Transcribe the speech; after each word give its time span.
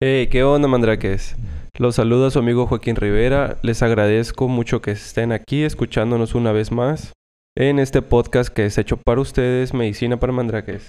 Hey, 0.00 0.28
¿qué 0.28 0.44
onda, 0.44 0.68
mandraques? 0.68 1.34
Los 1.76 1.96
saluda 1.96 2.30
su 2.30 2.38
amigo 2.38 2.68
Joaquín 2.68 2.94
Rivera. 2.94 3.58
Les 3.62 3.82
agradezco 3.82 4.46
mucho 4.46 4.80
que 4.80 4.92
estén 4.92 5.32
aquí 5.32 5.64
escuchándonos 5.64 6.36
una 6.36 6.52
vez 6.52 6.70
más 6.70 7.12
en 7.56 7.80
este 7.80 8.00
podcast 8.00 8.48
que 8.48 8.64
es 8.64 8.78
hecho 8.78 8.96
para 8.96 9.20
ustedes, 9.20 9.74
Medicina 9.74 10.20
para 10.20 10.32
Mandraques. 10.32 10.86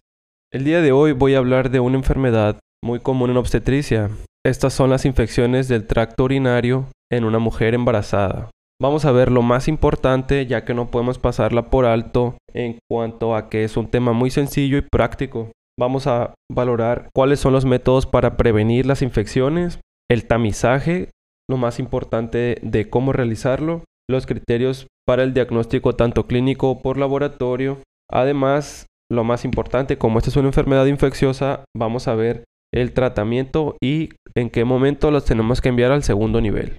El 0.53 0.63
día 0.63 0.81
de 0.81 0.91
hoy 0.91 1.13
voy 1.13 1.33
a 1.33 1.39
hablar 1.39 1.71
de 1.71 1.79
una 1.79 1.97
enfermedad 1.97 2.59
muy 2.83 2.99
común 2.99 3.31
en 3.31 3.37
obstetricia. 3.37 4.11
Estas 4.45 4.73
son 4.73 4.91
las 4.91 5.05
infecciones 5.05 5.67
del 5.67 5.87
tracto 5.87 6.25
urinario 6.25 6.85
en 7.11 7.23
una 7.23 7.39
mujer 7.39 7.73
embarazada. 7.73 8.51
Vamos 8.79 9.05
a 9.05 9.11
ver 9.11 9.31
lo 9.31 9.41
más 9.41 9.67
importante 9.67 10.45
ya 10.45 10.65
que 10.65 10.75
no 10.75 10.91
podemos 10.91 11.17
pasarla 11.17 11.71
por 11.71 11.87
alto 11.87 12.35
en 12.53 12.77
cuanto 12.87 13.35
a 13.35 13.49
que 13.49 13.63
es 13.63 13.75
un 13.75 13.87
tema 13.87 14.13
muy 14.13 14.29
sencillo 14.29 14.77
y 14.77 14.83
práctico. 14.83 15.49
Vamos 15.79 16.07
a 16.07 16.33
valorar 16.51 17.09
cuáles 17.15 17.39
son 17.39 17.53
los 17.53 17.63
métodos 17.63 18.05
para 18.05 18.35
prevenir 18.35 18.85
las 18.85 19.01
infecciones, 19.01 19.79
el 20.11 20.27
tamizaje, 20.27 21.09
lo 21.49 21.55
más 21.55 21.79
importante 21.79 22.57
de 22.61 22.89
cómo 22.89 23.13
realizarlo, 23.13 23.85
los 24.09 24.25
criterios 24.25 24.87
para 25.07 25.23
el 25.23 25.33
diagnóstico 25.33 25.95
tanto 25.95 26.27
clínico 26.27 26.81
por 26.81 26.97
laboratorio. 26.97 27.77
Además, 28.11 28.87
lo 29.09 29.23
más 29.23 29.45
importante, 29.45 29.97
como 29.97 30.19
esta 30.19 30.29
es 30.29 30.35
una 30.35 30.49
enfermedad 30.49 30.85
infecciosa, 30.85 31.63
vamos 31.73 32.09
a 32.09 32.15
ver 32.15 32.43
el 32.73 32.91
tratamiento 32.91 33.77
y 33.81 34.09
en 34.35 34.49
qué 34.49 34.65
momento 34.65 35.11
los 35.11 35.23
tenemos 35.23 35.61
que 35.61 35.69
enviar 35.69 35.93
al 35.93 36.03
segundo 36.03 36.41
nivel. 36.41 36.77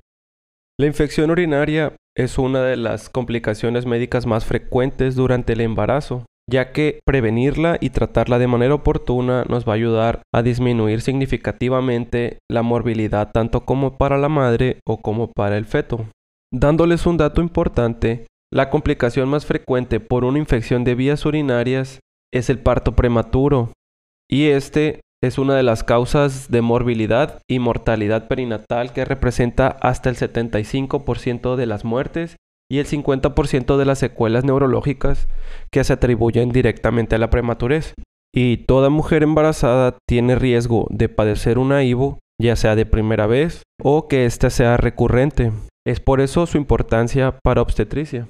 La 0.79 0.87
infección 0.87 1.31
urinaria 1.31 1.97
es 2.15 2.39
una 2.39 2.63
de 2.63 2.77
las 2.77 3.09
complicaciones 3.09 3.87
médicas 3.87 4.27
más 4.27 4.45
frecuentes 4.45 5.15
durante 5.15 5.55
el 5.55 5.63
embarazo, 5.63 6.27
ya 6.51 6.73
que 6.73 7.01
prevenirla 7.07 7.79
y 7.81 7.91
tratarla 7.91 8.39
de 8.39 8.47
manera 8.47 8.75
oportuna 8.75 9.45
nos 9.49 9.67
va 9.67 9.73
a 9.73 9.77
ayudar 9.77 10.23
a 10.35 10.43
disminuir 10.43 11.01
significativamente 11.01 12.39
la 12.51 12.63
morbilidad 12.63 13.31
tanto 13.33 13.65
como 13.65 13.97
para 13.97 14.19
la 14.19 14.29
madre 14.29 14.81
o 14.87 15.01
como 15.01 15.31
para 15.31 15.57
el 15.57 15.65
feto. 15.65 16.07
Dándoles 16.53 17.07
un 17.07 17.17
dato 17.17 17.41
importante, 17.41 18.27
la 18.53 18.69
complicación 18.71 19.29
más 19.29 19.47
frecuente 19.47 20.01
por 20.01 20.25
una 20.25 20.39
infección 20.39 20.83
de 20.83 20.97
vías 20.97 21.25
urinarias 21.25 22.01
es 22.33 22.51
el 22.51 22.59
parto 22.59 22.97
prematuro, 22.97 23.73
y 24.29 24.47
este 24.47 25.01
es 25.23 25.39
una 25.39 25.55
de 25.55 25.63
las 25.63 25.85
causas 25.85 26.51
de 26.51 26.63
morbilidad 26.63 27.41
y 27.49 27.59
mortalidad 27.59 28.27
perinatal 28.27 28.93
que 28.93 29.05
representa 29.05 29.69
hasta 29.69 30.09
el 30.09 30.17
75% 30.17 31.57
de 31.57 31.67
las 31.67 31.85
muertes 31.85 32.37
y 32.71 32.79
el 32.79 32.87
50% 32.87 33.77
de 33.77 33.85
las 33.85 33.99
secuelas 33.99 34.45
neurológicas 34.45 35.29
que 35.73 35.83
se 35.83 35.93
atribuyen 35.93 36.51
directamente 36.51 37.17
a 37.17 37.19
la 37.19 37.29
prematurez. 37.29 37.95
Y 38.33 38.59
toda 38.59 38.91
mujer 38.91 39.25
embarazada 39.25 39.99
tiene 40.09 40.37
riesgo 40.37 40.87
de 40.89 41.09
padecer 41.09 41.59
una 41.59 41.83
IVO, 41.83 42.21
ya 42.41 42.55
sea 42.55 42.77
de 42.77 42.87
primera 42.87 43.27
vez 43.27 43.63
o 43.83 44.07
que 44.07 44.25
ésta 44.25 44.51
sea 44.51 44.77
recurrente. 44.77 45.51
Es 45.85 45.99
por 45.99 46.21
eso 46.21 46.47
su 46.47 46.59
importancia 46.59 47.39
para 47.43 47.61
obstetricia. 47.61 48.29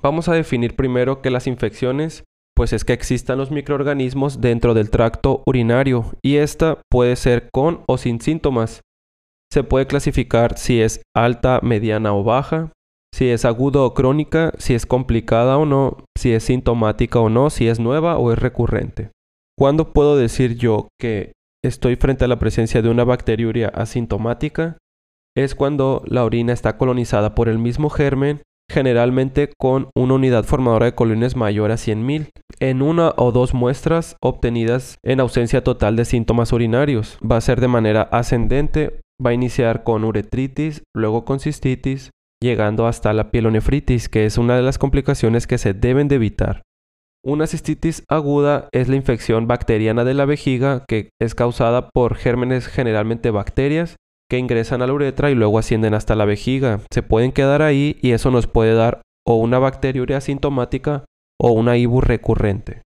Vamos 0.00 0.28
a 0.28 0.34
definir 0.34 0.76
primero 0.76 1.20
que 1.20 1.30
las 1.30 1.48
infecciones 1.48 2.22
pues 2.60 2.74
es 2.74 2.84
que 2.84 2.92
existan 2.92 3.38
los 3.38 3.50
microorganismos 3.50 4.42
dentro 4.42 4.74
del 4.74 4.90
tracto 4.90 5.42
urinario 5.46 6.12
y 6.22 6.36
esta 6.36 6.78
puede 6.90 7.16
ser 7.16 7.48
con 7.50 7.84
o 7.88 7.96
sin 7.96 8.20
síntomas. 8.20 8.82
Se 9.50 9.64
puede 9.64 9.86
clasificar 9.86 10.58
si 10.58 10.82
es 10.82 11.00
alta, 11.16 11.60
mediana 11.62 12.14
o 12.14 12.22
baja, 12.22 12.70
si 13.14 13.28
es 13.28 13.44
aguda 13.44 13.80
o 13.80 13.94
crónica, 13.94 14.52
si 14.58 14.74
es 14.74 14.86
complicada 14.86 15.58
o 15.58 15.66
no, 15.66 16.04
si 16.16 16.32
es 16.32 16.44
sintomática 16.44 17.20
o 17.20 17.28
no, 17.28 17.50
si 17.50 17.68
es 17.68 17.80
nueva 17.80 18.18
o 18.18 18.32
es 18.32 18.38
recurrente. 18.38 19.10
¿Cuándo 19.58 19.92
puedo 19.92 20.16
decir 20.16 20.56
yo 20.56 20.88
que 20.98 21.32
estoy 21.62 21.96
frente 21.96 22.24
a 22.24 22.28
la 22.28 22.38
presencia 22.38 22.82
de 22.82 22.88
una 22.88 23.04
bacteriuria 23.04 23.68
asintomática? 23.68 24.78
Es 25.36 25.54
cuando 25.54 26.02
la 26.06 26.24
orina 26.24 26.52
está 26.52 26.76
colonizada 26.76 27.34
por 27.34 27.48
el 27.48 27.58
mismo 27.58 27.90
germen 27.90 28.42
generalmente 28.70 29.50
con 29.58 29.90
una 29.96 30.14
unidad 30.14 30.44
formadora 30.44 30.86
de 30.86 30.94
colonias 30.94 31.36
mayor 31.36 31.72
a 31.72 31.74
100.000, 31.74 32.30
en 32.60 32.82
una 32.82 33.12
o 33.16 33.32
dos 33.32 33.52
muestras 33.52 34.16
obtenidas 34.22 34.96
en 35.02 35.20
ausencia 35.20 35.64
total 35.64 35.96
de 35.96 36.04
síntomas 36.04 36.52
urinarios. 36.52 37.18
Va 37.20 37.36
a 37.36 37.40
ser 37.40 37.60
de 37.60 37.68
manera 37.68 38.02
ascendente, 38.02 39.00
va 39.24 39.30
a 39.30 39.34
iniciar 39.34 39.82
con 39.82 40.04
uretritis, 40.04 40.82
luego 40.94 41.24
con 41.24 41.40
cistitis, 41.40 42.10
llegando 42.42 42.86
hasta 42.86 43.12
la 43.12 43.30
pielonefritis, 43.30 44.08
que 44.08 44.24
es 44.24 44.38
una 44.38 44.56
de 44.56 44.62
las 44.62 44.78
complicaciones 44.78 45.46
que 45.46 45.58
se 45.58 45.74
deben 45.74 46.08
de 46.08 46.16
evitar. 46.16 46.62
Una 47.22 47.46
cistitis 47.46 48.02
aguda 48.08 48.68
es 48.72 48.88
la 48.88 48.96
infección 48.96 49.46
bacteriana 49.46 50.04
de 50.04 50.14
la 50.14 50.24
vejiga 50.24 50.84
que 50.88 51.10
es 51.20 51.34
causada 51.34 51.90
por 51.90 52.14
gérmenes 52.14 52.66
generalmente 52.66 53.30
bacterias 53.30 53.96
que 54.30 54.38
ingresan 54.38 54.80
a 54.80 54.86
la 54.86 54.94
uretra 54.94 55.30
y 55.30 55.34
luego 55.34 55.58
ascienden 55.58 55.92
hasta 55.92 56.14
la 56.14 56.24
vejiga. 56.24 56.80
Se 56.90 57.02
pueden 57.02 57.32
quedar 57.32 57.60
ahí 57.60 57.98
y 58.00 58.12
eso 58.12 58.30
nos 58.30 58.46
puede 58.46 58.74
dar 58.74 59.02
o 59.26 59.34
una 59.34 59.58
bacteriuria 59.58 60.16
asintomática 60.16 61.04
o 61.38 61.50
una 61.52 61.76
IBU 61.76 62.00
recurrente. 62.00 62.80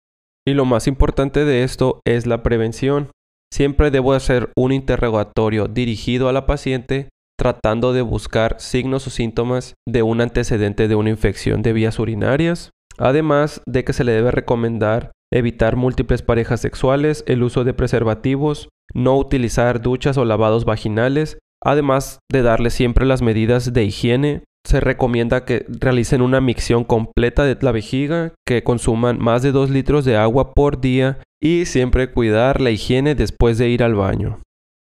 Y 0.48 0.56
lo 0.56 0.66
más 0.66 0.88
importante 0.88 1.46
de 1.46 1.64
esto 1.64 2.02
es 2.06 2.26
la 2.26 2.42
prevención. 2.42 3.12
Siempre 3.54 3.92
debo 3.92 4.14
hacer 4.14 4.52
un 4.56 4.72
interrogatorio 4.72 5.68
dirigido 5.68 6.28
a 6.28 6.34
la 6.34 6.48
paciente 6.48 7.10
tratando 7.44 7.92
de 7.92 8.02
buscar 8.02 8.56
signos 8.58 9.06
o 9.06 9.10
síntomas 9.10 9.74
de 9.86 10.02
un 10.02 10.22
antecedente 10.22 10.88
de 10.88 10.96
una 10.96 11.10
infección 11.10 11.62
de 11.62 11.74
vías 11.74 12.00
urinarias, 12.00 12.70
además 12.98 13.62
de 13.68 13.84
que 13.84 13.92
se 13.92 14.06
le 14.06 14.14
debe 14.14 14.32
recomendar 14.32 15.12
evitar 15.30 15.76
múltiples 15.76 16.22
parejas 16.22 16.62
sexuales, 16.62 17.26
el 17.28 17.44
uso 17.44 17.66
de 17.66 17.74
preservativos, 17.74 18.70
no 18.94 19.18
utilizar 19.18 19.82
duchas 19.82 20.18
o 20.18 20.24
lavados 20.24 20.64
vaginales, 20.64 21.38
además 21.62 22.20
de 22.32 22.44
darle 22.44 22.70
siempre 22.70 23.06
las 23.06 23.22
medidas 23.22 23.74
de 23.74 23.84
higiene. 23.84 24.44
Se 24.66 24.80
recomienda 24.80 25.44
que 25.44 25.66
realicen 25.68 26.22
una 26.22 26.40
micción 26.40 26.86
completa 26.86 27.44
de 27.44 27.58
la 27.60 27.74
vejiga, 27.74 28.32
que 28.48 28.64
consuman 28.64 29.20
más 29.20 29.42
de 29.44 29.52
2 29.52 29.70
litros 29.70 30.06
de 30.06 30.16
agua 30.16 30.54
por 30.54 30.80
día 30.80 31.20
y 31.42 31.66
siempre 31.66 32.10
cuidar 32.10 32.62
la 32.62 32.72
higiene 32.72 33.16
después 33.16 33.58
de 33.58 33.68
ir 33.68 33.84
al 33.84 33.96
baño. 33.96 34.40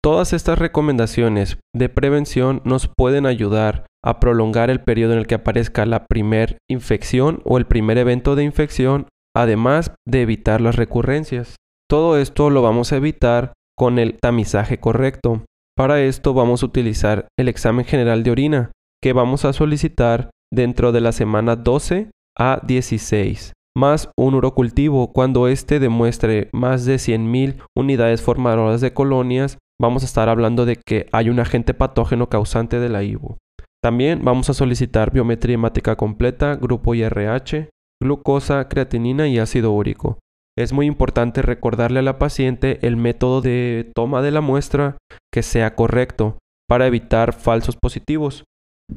Todas 0.04 0.34
estas 0.34 0.58
recomendaciones 0.58 1.56
de 1.74 1.88
prevención 1.88 2.60
nos 2.64 2.90
pueden 2.94 3.24
ayudar 3.24 3.86
a 4.04 4.20
prolongar 4.20 4.68
el 4.68 4.82
periodo 4.82 5.14
en 5.14 5.20
el 5.20 5.26
que 5.26 5.36
aparezca 5.36 5.86
la 5.86 6.04
primer 6.04 6.58
infección 6.70 7.40
o 7.46 7.56
el 7.56 7.64
primer 7.64 7.96
evento 7.96 8.36
de 8.36 8.44
infección, 8.44 9.06
además 9.34 9.94
de 10.06 10.20
evitar 10.20 10.60
las 10.60 10.76
recurrencias. 10.76 11.56
Todo 11.88 12.18
esto 12.18 12.50
lo 12.50 12.60
vamos 12.60 12.92
a 12.92 12.96
evitar 12.96 13.54
con 13.78 13.98
el 13.98 14.18
tamizaje 14.20 14.78
correcto. 14.78 15.46
Para 15.74 16.02
esto 16.02 16.34
vamos 16.34 16.62
a 16.62 16.66
utilizar 16.66 17.28
el 17.38 17.48
examen 17.48 17.86
general 17.86 18.24
de 18.24 18.30
orina, 18.30 18.72
que 19.02 19.14
vamos 19.14 19.46
a 19.46 19.54
solicitar 19.54 20.28
dentro 20.52 20.92
de 20.92 21.00
la 21.00 21.12
semana 21.12 21.56
12 21.56 22.10
a 22.38 22.60
16, 22.62 23.54
más 23.74 24.10
un 24.18 24.34
urocultivo. 24.34 25.14
Cuando 25.14 25.48
éste 25.48 25.80
demuestre 25.80 26.50
más 26.52 26.84
de 26.84 26.96
100.000 26.96 27.62
unidades 27.74 28.20
formadoras 28.20 28.82
de 28.82 28.92
colonias, 28.92 29.56
vamos 29.80 30.02
a 30.02 30.06
estar 30.06 30.28
hablando 30.28 30.66
de 30.66 30.76
que 30.76 31.06
hay 31.12 31.30
un 31.30 31.40
agente 31.40 31.74
patógeno 31.74 32.28
causante 32.28 32.80
de 32.80 32.88
la 32.88 33.02
IVU. 33.02 33.36
También 33.82 34.24
vamos 34.24 34.48
a 34.48 34.54
solicitar 34.54 35.12
biometría 35.12 35.54
hemática 35.54 35.96
completa, 35.96 36.54
grupo 36.56 36.94
IRH, 36.94 37.68
glucosa, 38.02 38.68
creatinina 38.68 39.28
y 39.28 39.38
ácido 39.38 39.72
úrico. 39.72 40.18
Es 40.56 40.72
muy 40.72 40.86
importante 40.86 41.42
recordarle 41.42 41.98
a 41.98 42.02
la 42.02 42.18
paciente 42.18 42.78
el 42.86 42.96
método 42.96 43.40
de 43.40 43.90
toma 43.94 44.22
de 44.22 44.30
la 44.30 44.40
muestra 44.40 44.96
que 45.32 45.42
sea 45.42 45.74
correcto 45.74 46.38
para 46.68 46.86
evitar 46.86 47.32
falsos 47.32 47.76
positivos. 47.76 48.44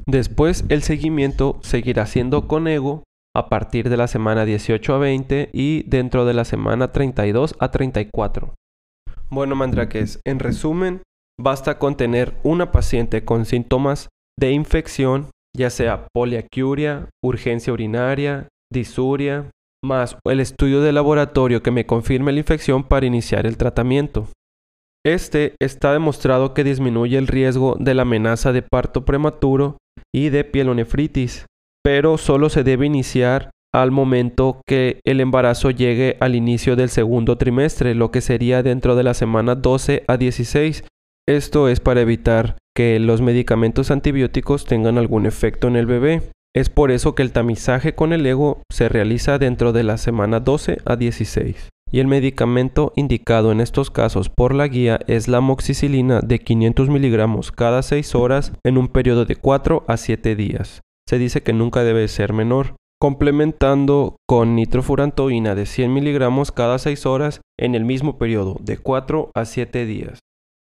Después 0.06 0.64
el 0.68 0.82
seguimiento 0.82 1.58
seguirá 1.62 2.06
siendo 2.06 2.46
con 2.46 2.68
ego 2.68 3.02
a 3.34 3.48
partir 3.48 3.88
de 3.88 3.96
la 3.96 4.06
semana 4.06 4.44
18 4.44 4.94
a 4.94 4.98
20 4.98 5.50
y 5.52 5.82
dentro 5.84 6.24
de 6.24 6.34
la 6.34 6.44
semana 6.44 6.92
32 6.92 7.56
a 7.58 7.70
34. 7.70 8.54
Bueno, 9.30 9.54
mandraques, 9.56 10.20
en 10.26 10.38
resumen, 10.38 11.02
basta 11.38 11.78
con 11.78 11.96
tener 11.96 12.34
una 12.42 12.72
paciente 12.72 13.24
con 13.24 13.44
síntomas 13.44 14.08
de 14.38 14.52
infección, 14.52 15.26
ya 15.56 15.68
sea 15.70 16.06
poliacuria, 16.14 17.10
urgencia 17.22 17.72
urinaria, 17.72 18.48
disuria, 18.72 19.50
más 19.84 20.16
el 20.24 20.40
estudio 20.40 20.80
de 20.80 20.92
laboratorio 20.92 21.62
que 21.62 21.70
me 21.70 21.86
confirme 21.86 22.32
la 22.32 22.40
infección 22.40 22.84
para 22.84 23.06
iniciar 23.06 23.46
el 23.46 23.56
tratamiento. 23.56 24.28
Este 25.04 25.54
está 25.60 25.92
demostrado 25.92 26.54
que 26.54 26.64
disminuye 26.64 27.18
el 27.18 27.26
riesgo 27.26 27.76
de 27.78 27.94
la 27.94 28.02
amenaza 28.02 28.52
de 28.52 28.62
parto 28.62 29.04
prematuro 29.04 29.76
y 30.14 30.30
de 30.30 30.44
pielonefritis, 30.44 31.46
pero 31.84 32.18
solo 32.18 32.48
se 32.48 32.64
debe 32.64 32.86
iniciar 32.86 33.50
al 33.74 33.90
momento 33.90 34.60
que 34.66 35.00
el 35.04 35.20
embarazo 35.20 35.70
llegue 35.70 36.16
al 36.20 36.34
inicio 36.34 36.76
del 36.76 36.88
segundo 36.88 37.36
trimestre, 37.36 37.94
lo 37.94 38.10
que 38.10 38.20
sería 38.20 38.62
dentro 38.62 38.96
de 38.96 39.02
la 39.02 39.14
semana 39.14 39.54
12 39.54 40.04
a 40.06 40.16
16. 40.16 40.84
Esto 41.28 41.68
es 41.68 41.80
para 41.80 42.00
evitar 42.00 42.56
que 42.74 42.98
los 42.98 43.20
medicamentos 43.20 43.90
antibióticos 43.90 44.64
tengan 44.64 44.98
algún 44.98 45.26
efecto 45.26 45.68
en 45.68 45.76
el 45.76 45.86
bebé. 45.86 46.22
Es 46.54 46.70
por 46.70 46.90
eso 46.90 47.14
que 47.14 47.22
el 47.22 47.32
tamizaje 47.32 47.94
con 47.94 48.12
el 48.12 48.24
ego 48.24 48.62
se 48.70 48.88
realiza 48.88 49.38
dentro 49.38 49.72
de 49.72 49.82
la 49.82 49.98
semana 49.98 50.40
12 50.40 50.78
a 50.84 50.96
16. 50.96 51.68
y 51.90 52.00
el 52.00 52.06
medicamento 52.06 52.92
indicado 52.96 53.50
en 53.50 53.60
estos 53.60 53.90
casos 53.90 54.28
por 54.28 54.54
la 54.54 54.68
guía 54.68 55.00
es 55.06 55.26
la 55.26 55.40
moxicilina 55.40 56.20
de 56.20 56.38
500 56.38 56.90
miligramos 56.90 57.50
cada 57.50 57.82
6 57.82 58.14
horas 58.14 58.52
en 58.62 58.76
un 58.76 58.88
periodo 58.88 59.24
de 59.24 59.36
4 59.36 59.84
a 59.88 59.96
7 59.96 60.36
días. 60.36 60.82
Se 61.08 61.18
dice 61.18 61.42
que 61.42 61.54
nunca 61.54 61.84
debe 61.84 62.06
ser 62.08 62.34
menor, 62.34 62.76
complementando 63.00 64.16
con 64.28 64.56
nitrofurantoína 64.56 65.54
de 65.54 65.66
100 65.66 65.92
miligramos 65.92 66.52
cada 66.52 66.78
6 66.78 67.06
horas 67.06 67.40
en 67.58 67.74
el 67.74 67.84
mismo 67.84 68.18
periodo 68.18 68.56
de 68.60 68.78
4 68.78 69.30
a 69.34 69.44
7 69.44 69.86
días. 69.86 70.18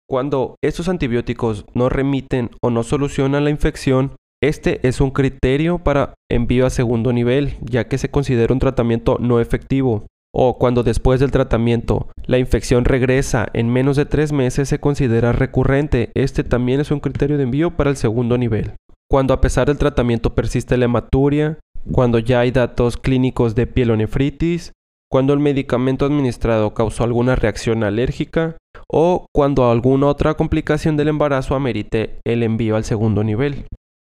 Cuando 0.08 0.56
estos 0.62 0.88
antibióticos 0.88 1.64
no 1.74 1.88
remiten 1.88 2.50
o 2.62 2.70
no 2.70 2.82
solucionan 2.82 3.44
la 3.44 3.50
infección, 3.50 4.16
este 4.42 4.86
es 4.86 5.00
un 5.00 5.10
criterio 5.10 5.78
para 5.78 6.14
envío 6.30 6.66
a 6.66 6.70
segundo 6.70 7.12
nivel, 7.12 7.56
ya 7.62 7.88
que 7.88 7.98
se 7.98 8.10
considera 8.10 8.52
un 8.52 8.58
tratamiento 8.58 9.16
no 9.18 9.40
efectivo 9.40 10.06
o 10.34 10.58
cuando 10.58 10.82
después 10.82 11.20
del 11.20 11.30
tratamiento 11.30 12.08
la 12.26 12.38
infección 12.38 12.84
regresa 12.84 13.46
en 13.52 13.72
menos 13.72 13.96
de 13.96 14.04
tres 14.04 14.32
meses 14.32 14.68
se 14.68 14.80
considera 14.80 15.32
recurrente. 15.32 16.10
Este 16.14 16.42
también 16.42 16.80
es 16.80 16.90
un 16.90 17.00
criterio 17.00 17.36
de 17.36 17.44
envío 17.44 17.76
para 17.76 17.90
el 17.90 17.96
segundo 17.96 18.36
nivel. 18.36 18.72
Cuando 19.08 19.32
a 19.32 19.40
pesar 19.40 19.68
del 19.68 19.78
tratamiento 19.78 20.34
persiste 20.34 20.76
la 20.76 20.86
hematuria, 20.86 21.58
cuando 21.92 22.18
ya 22.18 22.40
hay 22.40 22.50
datos 22.50 22.96
clínicos 22.96 23.54
de 23.54 23.66
pielonefritis, 23.66 24.72
cuando 25.10 25.32
el 25.32 25.38
medicamento 25.38 26.06
administrado 26.06 26.74
causó 26.74 27.04
alguna 27.04 27.36
reacción 27.36 27.84
alérgica 27.84 28.56
o 28.90 29.26
cuando 29.32 29.70
alguna 29.70 30.08
otra 30.08 30.34
complicación 30.34 30.96
del 30.96 31.08
embarazo 31.08 31.54
amerite 31.54 32.18
el 32.26 32.42
envío 32.42 32.76
al 32.76 32.84
segundo 32.84 33.22
nivel. 33.22 33.66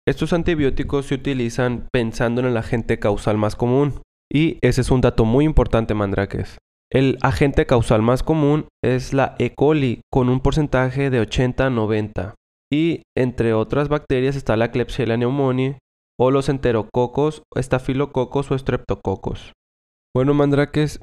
Estos 0.08 0.34
antibióticos 0.34 1.08
se 1.08 1.16
utilizan 1.16 1.88
pensando 1.92 2.42
en 2.42 2.48
el 2.48 2.58
agente 2.58 3.00
causal 3.00 3.38
más 3.38 3.56
común, 3.56 4.02
y 4.32 4.58
ese 4.62 4.82
es 4.82 4.92
un 4.92 5.02
dato 5.02 5.26
muy 5.26 5.46
importante, 5.46 5.94
Mandrakes. 5.94 6.58
El 6.92 7.18
agente 7.22 7.66
causal 7.66 8.02
más 8.02 8.22
común 8.22 8.68
es 8.84 9.14
la 9.14 9.36
E. 9.40 9.54
coli, 9.56 10.02
con 10.12 10.30
un 10.30 10.40
porcentaje 10.40 11.10
de 11.10 11.20
80 11.20 11.66
a 11.66 11.70
90. 11.70 12.36
Y 12.72 13.02
entre 13.18 13.54
otras 13.54 13.90
bacterias 13.90 14.36
está 14.36 14.56
la 14.58 14.72
Klebsiella 14.72 15.16
pneumoniae 15.16 15.78
o 16.20 16.32
los 16.32 16.50
enterococos, 16.50 17.44
estafilococos 17.56 18.52
o 18.52 18.58
streptococos. 18.58 19.54
Bueno, 20.16 20.34
Mandrakes, 20.34 21.00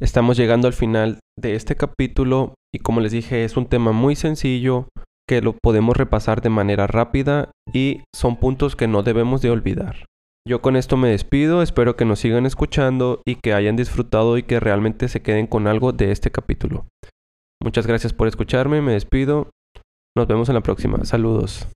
estamos 0.00 0.36
llegando 0.36 0.66
al 0.66 0.74
final 0.74 1.20
de 1.38 1.54
este 1.54 1.76
capítulo 1.76 2.54
y 2.74 2.80
como 2.80 3.00
les 3.00 3.12
dije 3.12 3.44
es 3.44 3.56
un 3.56 3.66
tema 3.66 3.92
muy 3.92 4.16
sencillo 4.16 4.88
que 5.28 5.40
lo 5.40 5.54
podemos 5.62 5.96
repasar 5.96 6.40
de 6.40 6.50
manera 6.50 6.86
rápida 6.86 7.50
y 7.72 8.02
son 8.14 8.36
puntos 8.36 8.76
que 8.76 8.88
no 8.88 9.02
debemos 9.02 9.40
de 9.40 9.50
olvidar. 9.50 10.04
Yo 10.48 10.62
con 10.62 10.76
esto 10.76 10.96
me 10.96 11.08
despido, 11.08 11.62
espero 11.62 11.96
que 11.96 12.04
nos 12.04 12.20
sigan 12.20 12.46
escuchando 12.46 13.20
y 13.26 13.36
que 13.36 13.52
hayan 13.52 13.76
disfrutado 13.76 14.38
y 14.38 14.44
que 14.44 14.60
realmente 14.60 15.08
se 15.08 15.20
queden 15.20 15.48
con 15.48 15.66
algo 15.66 15.92
de 15.92 16.12
este 16.12 16.30
capítulo. 16.30 16.86
Muchas 17.62 17.86
gracias 17.86 18.12
por 18.12 18.28
escucharme, 18.28 18.80
me 18.80 18.92
despido. 18.92 19.50
Nos 20.16 20.26
vemos 20.28 20.48
en 20.48 20.54
la 20.54 20.60
próxima. 20.60 21.04
Saludos. 21.04 21.66